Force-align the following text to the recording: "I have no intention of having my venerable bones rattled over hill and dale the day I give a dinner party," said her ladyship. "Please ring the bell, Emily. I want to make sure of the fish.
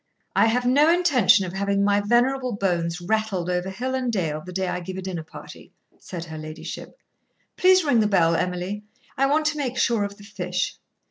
"I 0.35 0.47
have 0.47 0.65
no 0.65 0.91
intention 0.91 1.45
of 1.45 1.53
having 1.53 1.83
my 1.83 1.99
venerable 2.01 2.53
bones 2.55 3.01
rattled 3.01 3.51
over 3.51 3.69
hill 3.69 3.93
and 3.93 4.11
dale 4.11 4.41
the 4.43 4.51
day 4.51 4.67
I 4.67 4.79
give 4.79 4.97
a 4.97 5.01
dinner 5.03 5.21
party," 5.21 5.73
said 5.99 6.25
her 6.25 6.39
ladyship. 6.39 6.99
"Please 7.55 7.83
ring 7.83 7.99
the 7.99 8.07
bell, 8.07 8.35
Emily. 8.35 8.83
I 9.15 9.27
want 9.27 9.45
to 9.51 9.59
make 9.59 9.77
sure 9.77 10.03
of 10.03 10.17
the 10.17 10.23
fish. 10.23 10.79